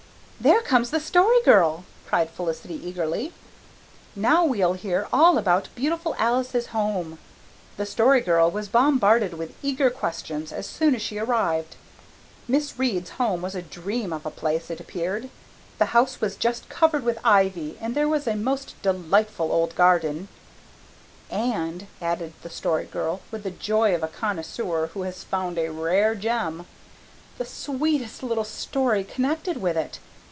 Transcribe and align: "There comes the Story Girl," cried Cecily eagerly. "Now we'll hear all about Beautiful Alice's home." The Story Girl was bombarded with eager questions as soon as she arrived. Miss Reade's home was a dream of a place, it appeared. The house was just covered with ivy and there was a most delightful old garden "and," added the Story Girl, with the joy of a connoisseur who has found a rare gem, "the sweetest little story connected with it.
"There 0.43 0.61
comes 0.61 0.89
the 0.89 0.99
Story 0.99 1.39
Girl," 1.43 1.83
cried 2.07 2.31
Cecily 2.35 2.73
eagerly. 2.73 3.31
"Now 4.15 4.43
we'll 4.43 4.73
hear 4.73 5.07
all 5.13 5.37
about 5.37 5.69
Beautiful 5.75 6.15
Alice's 6.17 6.67
home." 6.73 7.19
The 7.77 7.85
Story 7.85 8.21
Girl 8.21 8.49
was 8.49 8.67
bombarded 8.67 9.35
with 9.35 9.53
eager 9.61 9.91
questions 9.91 10.51
as 10.51 10.65
soon 10.65 10.95
as 10.95 11.01
she 11.03 11.19
arrived. 11.19 11.75
Miss 12.47 12.79
Reade's 12.79 13.11
home 13.21 13.43
was 13.43 13.53
a 13.53 13.61
dream 13.61 14.11
of 14.11 14.25
a 14.25 14.31
place, 14.31 14.71
it 14.71 14.79
appeared. 14.79 15.29
The 15.77 15.85
house 15.93 16.19
was 16.19 16.37
just 16.37 16.69
covered 16.69 17.03
with 17.03 17.19
ivy 17.23 17.77
and 17.79 17.93
there 17.93 18.09
was 18.09 18.25
a 18.25 18.35
most 18.35 18.73
delightful 18.81 19.51
old 19.51 19.75
garden 19.75 20.27
"and," 21.29 21.85
added 22.01 22.33
the 22.41 22.49
Story 22.49 22.85
Girl, 22.85 23.21
with 23.29 23.43
the 23.43 23.51
joy 23.51 23.93
of 23.93 24.01
a 24.01 24.07
connoisseur 24.07 24.87
who 24.95 25.03
has 25.03 25.23
found 25.23 25.59
a 25.59 25.69
rare 25.69 26.15
gem, 26.15 26.65
"the 27.37 27.45
sweetest 27.45 28.23
little 28.23 28.43
story 28.43 29.03
connected 29.03 29.57
with 29.61 29.77
it. 29.77 29.99